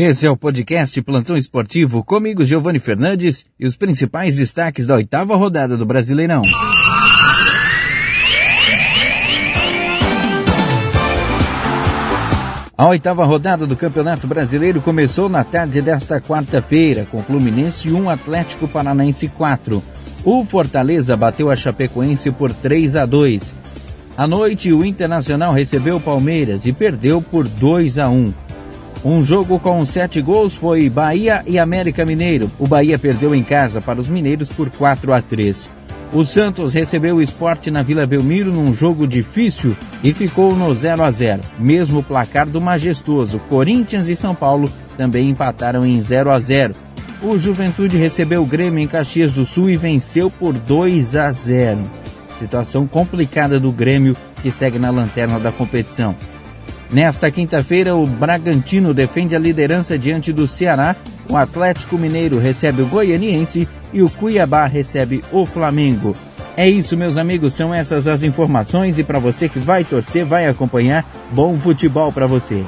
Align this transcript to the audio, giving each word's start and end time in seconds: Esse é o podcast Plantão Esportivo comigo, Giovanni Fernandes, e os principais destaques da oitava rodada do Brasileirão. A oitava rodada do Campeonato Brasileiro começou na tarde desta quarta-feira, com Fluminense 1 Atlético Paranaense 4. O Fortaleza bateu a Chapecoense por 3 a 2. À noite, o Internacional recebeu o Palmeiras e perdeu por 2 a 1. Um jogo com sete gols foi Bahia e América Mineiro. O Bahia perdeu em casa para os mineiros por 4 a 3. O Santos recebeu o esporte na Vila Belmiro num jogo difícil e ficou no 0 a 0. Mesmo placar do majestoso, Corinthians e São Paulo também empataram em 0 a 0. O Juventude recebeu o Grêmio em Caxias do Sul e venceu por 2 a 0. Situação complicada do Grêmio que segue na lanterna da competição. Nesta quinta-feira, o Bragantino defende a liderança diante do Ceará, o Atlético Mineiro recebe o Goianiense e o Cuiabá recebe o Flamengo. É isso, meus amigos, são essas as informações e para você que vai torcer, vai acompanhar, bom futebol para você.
Esse 0.00 0.28
é 0.28 0.30
o 0.30 0.36
podcast 0.36 1.02
Plantão 1.02 1.36
Esportivo 1.36 2.04
comigo, 2.04 2.44
Giovanni 2.44 2.78
Fernandes, 2.78 3.44
e 3.58 3.66
os 3.66 3.74
principais 3.74 4.36
destaques 4.36 4.86
da 4.86 4.94
oitava 4.94 5.34
rodada 5.34 5.76
do 5.76 5.84
Brasileirão. 5.84 6.42
A 12.76 12.86
oitava 12.86 13.24
rodada 13.24 13.66
do 13.66 13.74
Campeonato 13.74 14.28
Brasileiro 14.28 14.80
começou 14.80 15.28
na 15.28 15.42
tarde 15.42 15.82
desta 15.82 16.20
quarta-feira, 16.20 17.04
com 17.10 17.20
Fluminense 17.20 17.90
1 17.90 18.08
Atlético 18.08 18.68
Paranaense 18.68 19.26
4. 19.26 19.82
O 20.24 20.44
Fortaleza 20.44 21.16
bateu 21.16 21.50
a 21.50 21.56
Chapecoense 21.56 22.30
por 22.30 22.52
3 22.52 22.94
a 22.94 23.04
2. 23.04 23.52
À 24.16 24.28
noite, 24.28 24.72
o 24.72 24.84
Internacional 24.84 25.52
recebeu 25.52 25.96
o 25.96 26.00
Palmeiras 26.00 26.66
e 26.66 26.72
perdeu 26.72 27.20
por 27.20 27.48
2 27.48 27.98
a 27.98 28.08
1. 28.08 28.47
Um 29.04 29.24
jogo 29.24 29.60
com 29.60 29.84
sete 29.86 30.20
gols 30.20 30.54
foi 30.54 30.90
Bahia 30.90 31.42
e 31.46 31.56
América 31.58 32.04
Mineiro. 32.04 32.50
O 32.58 32.66
Bahia 32.66 32.98
perdeu 32.98 33.32
em 33.32 33.44
casa 33.44 33.80
para 33.80 34.00
os 34.00 34.08
mineiros 34.08 34.48
por 34.48 34.68
4 34.70 35.12
a 35.12 35.22
3. 35.22 35.70
O 36.12 36.24
Santos 36.24 36.74
recebeu 36.74 37.16
o 37.16 37.22
esporte 37.22 37.70
na 37.70 37.82
Vila 37.82 38.06
Belmiro 38.06 38.50
num 38.50 38.74
jogo 38.74 39.06
difícil 39.06 39.76
e 40.02 40.12
ficou 40.12 40.56
no 40.56 40.74
0 40.74 41.02
a 41.02 41.10
0. 41.10 41.42
Mesmo 41.58 42.02
placar 42.02 42.46
do 42.46 42.60
majestoso, 42.60 43.38
Corinthians 43.48 44.08
e 44.08 44.16
São 44.16 44.34
Paulo 44.34 44.70
também 44.96 45.30
empataram 45.30 45.86
em 45.86 46.00
0 46.02 46.30
a 46.30 46.40
0. 46.40 46.74
O 47.22 47.38
Juventude 47.38 47.96
recebeu 47.96 48.42
o 48.42 48.46
Grêmio 48.46 48.80
em 48.80 48.88
Caxias 48.88 49.32
do 49.32 49.46
Sul 49.46 49.70
e 49.70 49.76
venceu 49.76 50.30
por 50.30 50.54
2 50.54 51.14
a 51.14 51.30
0. 51.30 51.78
Situação 52.38 52.86
complicada 52.86 53.60
do 53.60 53.70
Grêmio 53.70 54.16
que 54.42 54.50
segue 54.50 54.78
na 54.78 54.90
lanterna 54.90 55.38
da 55.38 55.52
competição. 55.52 56.16
Nesta 56.90 57.30
quinta-feira, 57.30 57.94
o 57.94 58.06
Bragantino 58.06 58.94
defende 58.94 59.36
a 59.36 59.38
liderança 59.38 59.98
diante 59.98 60.32
do 60.32 60.48
Ceará, 60.48 60.96
o 61.28 61.36
Atlético 61.36 61.98
Mineiro 61.98 62.38
recebe 62.38 62.80
o 62.80 62.86
Goianiense 62.86 63.68
e 63.92 64.02
o 64.02 64.08
Cuiabá 64.08 64.66
recebe 64.66 65.22
o 65.30 65.44
Flamengo. 65.44 66.16
É 66.56 66.68
isso, 66.68 66.96
meus 66.96 67.16
amigos, 67.16 67.54
são 67.54 67.72
essas 67.72 68.06
as 68.06 68.22
informações 68.22 68.98
e 68.98 69.04
para 69.04 69.18
você 69.18 69.48
que 69.48 69.58
vai 69.58 69.84
torcer, 69.84 70.24
vai 70.24 70.48
acompanhar, 70.48 71.04
bom 71.30 71.58
futebol 71.58 72.10
para 72.10 72.26
você. 72.26 72.64